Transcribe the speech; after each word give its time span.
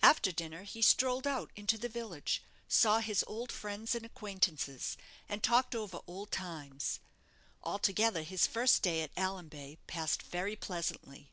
After 0.00 0.30
dinner, 0.30 0.62
he 0.62 0.80
strolled 0.80 1.26
out 1.26 1.50
into 1.56 1.76
the 1.76 1.88
village, 1.88 2.40
saw 2.68 3.00
his 3.00 3.24
old 3.26 3.50
friends 3.50 3.96
and 3.96 4.06
acquaintances, 4.06 4.96
and 5.28 5.42
talked 5.42 5.74
over 5.74 5.98
old 6.06 6.30
times. 6.30 7.00
Altogether 7.64 8.22
his 8.22 8.46
first 8.46 8.80
day 8.82 9.02
at 9.02 9.10
Allanbay 9.16 9.78
passed 9.88 10.22
very 10.22 10.54
pleasantly. 10.54 11.32